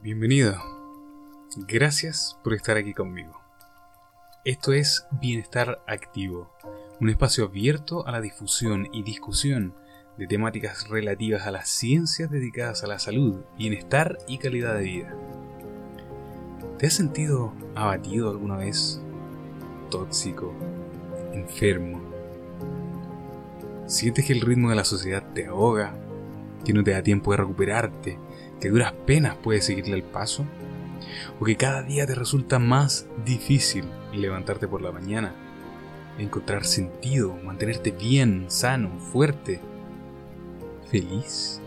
Bienvenido. 0.00 0.54
Gracias 1.66 2.38
por 2.44 2.54
estar 2.54 2.76
aquí 2.76 2.94
conmigo. 2.94 3.40
Esto 4.44 4.72
es 4.72 5.04
Bienestar 5.20 5.82
Activo, 5.88 6.52
un 7.00 7.08
espacio 7.08 7.46
abierto 7.46 8.06
a 8.06 8.12
la 8.12 8.20
difusión 8.20 8.88
y 8.92 9.02
discusión 9.02 9.74
de 10.16 10.28
temáticas 10.28 10.88
relativas 10.88 11.48
a 11.48 11.50
las 11.50 11.68
ciencias 11.68 12.30
dedicadas 12.30 12.84
a 12.84 12.86
la 12.86 13.00
salud, 13.00 13.40
bienestar 13.58 14.18
y 14.28 14.38
calidad 14.38 14.76
de 14.76 14.84
vida. 14.84 15.16
¿Te 16.78 16.86
has 16.86 16.92
sentido 16.92 17.52
abatido 17.74 18.30
alguna 18.30 18.56
vez? 18.56 19.02
Tóxico, 19.90 20.54
enfermo. 21.32 22.00
¿Sientes 23.86 24.26
que 24.26 24.32
el 24.32 24.42
ritmo 24.42 24.70
de 24.70 24.76
la 24.76 24.84
sociedad 24.84 25.24
te 25.34 25.46
ahoga? 25.46 25.92
¿Que 26.64 26.72
no 26.72 26.84
te 26.84 26.92
da 26.92 27.02
tiempo 27.02 27.32
de 27.32 27.38
recuperarte? 27.38 28.18
¿Que 28.60 28.70
duras 28.70 28.92
penas 29.06 29.36
puedes 29.36 29.64
seguirle 29.64 29.96
el 29.96 30.02
paso? 30.02 30.44
¿O 31.38 31.44
que 31.44 31.56
cada 31.56 31.82
día 31.82 32.06
te 32.06 32.14
resulta 32.14 32.58
más 32.58 33.06
difícil 33.24 33.84
levantarte 34.12 34.66
por 34.66 34.82
la 34.82 34.90
mañana? 34.90 35.32
Encontrar 36.18 36.64
sentido, 36.64 37.36
mantenerte 37.44 37.92
bien, 37.92 38.46
sano, 38.48 38.98
fuerte, 39.12 39.60
feliz. 40.90 41.60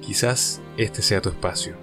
Quizás 0.00 0.60
este 0.76 1.02
sea 1.02 1.20
tu 1.20 1.30
espacio. 1.30 1.74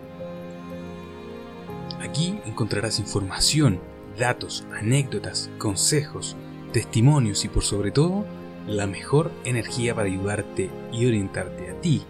Aquí 2.00 2.40
encontrarás 2.46 3.00
información, 3.00 3.82
datos, 4.18 4.66
anécdotas, 4.74 5.50
consejos, 5.58 6.38
testimonios 6.72 7.44
y 7.44 7.50
por 7.50 7.64
sobre 7.64 7.92
todo 7.92 8.26
la 8.66 8.88
mejor 8.88 9.32
energía 9.44 9.94
para 9.94 10.08
ayudarte 10.08 10.70
y 10.94 11.06
orientarte 11.06 11.70
a 11.70 11.82
ti 11.82 12.06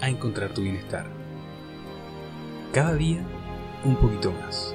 a 0.00 0.08
encontrar 0.08 0.52
tu 0.52 0.62
bienestar. 0.62 1.06
Cada 2.72 2.94
día 2.94 3.22
un 3.84 3.96
poquito 3.96 4.32
más. 4.32 4.74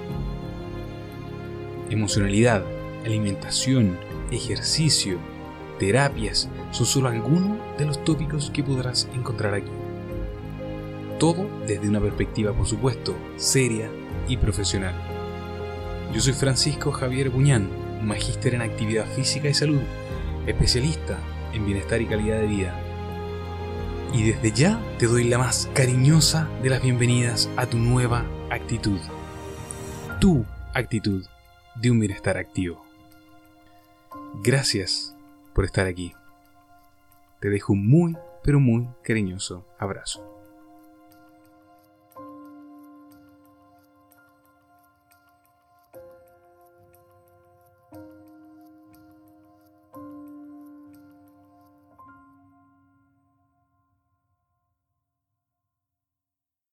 Emocionalidad, 1.90 2.64
alimentación, 3.06 3.98
ejercicio, 4.32 5.18
terapias 5.80 6.50
son 6.72 6.86
solo 6.86 7.10
algunos 7.10 7.58
de 7.78 7.86
los 7.86 8.04
tópicos 8.04 8.52
que 8.52 8.64
podrás 8.64 9.10
encontrar 9.14 9.54
aquí. 9.54 9.72
Todo 11.18 11.50
desde 11.68 11.90
una 11.90 12.00
perspectiva, 12.00 12.54
por 12.54 12.68
supuesto, 12.68 13.16
seria 13.36 13.90
y 14.28 14.38
profesional. 14.38 14.94
Yo 16.14 16.22
soy 16.22 16.34
Francisco 16.34 16.92
Javier 16.92 17.30
Buñán, 17.30 17.70
magíster 18.04 18.56
en 18.56 18.62
actividad 18.62 19.06
física 19.06 19.50
y 19.50 19.54
salud, 19.54 19.82
especialista 20.48 21.18
en 21.54 21.66
bienestar 21.66 22.02
y 22.02 22.06
calidad 22.06 22.40
de 22.40 22.48
vida 22.48 22.89
y 24.14 24.32
desde 24.32 24.52
ya 24.52 24.82
te 24.98 25.06
doy 25.06 25.24
la 25.26 25.38
más 25.38 25.70
cariñosa 25.74 26.50
de 26.62 26.70
las 26.70 26.82
bienvenidas 26.82 27.50
a 27.58 27.66
tu 27.66 27.78
nueva 27.78 28.26
actitud. 28.50 29.00
Tu 30.20 30.46
actitud 30.74 31.26
de 31.76 31.92
un 31.92 32.00
bienestar 32.00 32.38
activo. 32.38 32.84
Gracias 34.44 35.16
por 35.54 35.66
estar 35.66 35.86
aquí. 35.86 36.14
Te 37.40 37.50
dejo 37.50 37.74
un 37.74 37.88
muy, 37.88 38.18
pero 38.44 38.60
muy 38.60 38.88
cariñoso 39.04 39.66
abrazo. 39.78 40.39